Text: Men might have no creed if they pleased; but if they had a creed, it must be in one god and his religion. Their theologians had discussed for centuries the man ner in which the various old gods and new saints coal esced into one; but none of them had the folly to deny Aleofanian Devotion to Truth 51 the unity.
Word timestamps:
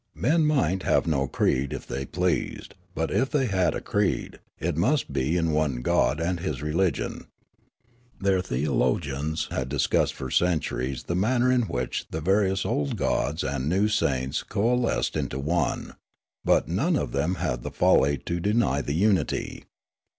Men 0.15 0.47
might 0.47 0.81
have 0.81 1.05
no 1.05 1.27
creed 1.27 1.71
if 1.73 1.85
they 1.85 2.07
pleased; 2.07 2.73
but 2.95 3.11
if 3.11 3.29
they 3.29 3.45
had 3.45 3.75
a 3.75 3.81
creed, 3.81 4.39
it 4.59 4.75
must 4.75 5.13
be 5.13 5.37
in 5.37 5.51
one 5.51 5.83
god 5.83 6.19
and 6.19 6.39
his 6.39 6.63
religion. 6.63 7.27
Their 8.19 8.41
theologians 8.41 9.47
had 9.51 9.69
discussed 9.69 10.15
for 10.15 10.31
centuries 10.31 11.03
the 11.03 11.13
man 11.15 11.41
ner 11.41 11.51
in 11.51 11.61
which 11.67 12.07
the 12.09 12.19
various 12.19 12.65
old 12.65 12.97
gods 12.97 13.43
and 13.43 13.69
new 13.69 13.87
saints 13.87 14.41
coal 14.41 14.87
esced 14.89 15.15
into 15.15 15.37
one; 15.37 15.93
but 16.43 16.67
none 16.67 16.95
of 16.95 17.11
them 17.11 17.35
had 17.35 17.61
the 17.61 17.69
folly 17.69 18.17
to 18.25 18.39
deny 18.39 18.81
Aleofanian 18.81 18.85
Devotion 18.85 18.85
to 18.85 18.85
Truth 18.85 18.85
51 18.85 18.85
the 18.87 19.05
unity. 19.05 19.65